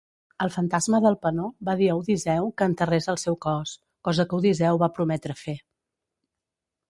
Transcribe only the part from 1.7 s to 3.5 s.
dir a Odiseu que enterrés el seu